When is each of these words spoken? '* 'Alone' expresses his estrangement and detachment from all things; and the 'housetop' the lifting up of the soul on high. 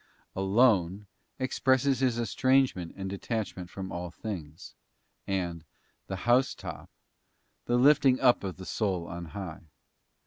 '* 0.21 0.35
'Alone' 0.35 1.05
expresses 1.37 1.99
his 1.99 2.17
estrangement 2.17 2.91
and 2.97 3.07
detachment 3.07 3.69
from 3.69 3.91
all 3.91 4.09
things; 4.09 4.73
and 5.27 5.63
the 6.07 6.15
'housetop' 6.25 6.89
the 7.67 7.77
lifting 7.77 8.19
up 8.19 8.43
of 8.43 8.57
the 8.57 8.65
soul 8.65 9.05
on 9.05 9.25
high. 9.25 9.65